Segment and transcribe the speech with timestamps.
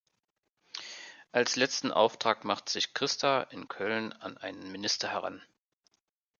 [1.31, 5.43] Als letzten Auftrag macht sich Christa in Köln an einen Minister heran.